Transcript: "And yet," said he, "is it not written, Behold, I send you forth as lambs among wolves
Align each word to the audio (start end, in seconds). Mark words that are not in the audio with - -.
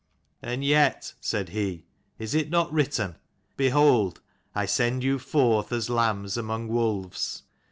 "And 0.41 0.63
yet," 0.65 1.13
said 1.21 1.49
he, 1.49 1.85
"is 2.17 2.33
it 2.33 2.49
not 2.49 2.73
written, 2.73 3.17
Behold, 3.55 4.19
I 4.55 4.65
send 4.65 5.03
you 5.03 5.19
forth 5.19 5.71
as 5.71 5.91
lambs 5.91 6.37
among 6.37 6.69
wolves 6.69 7.43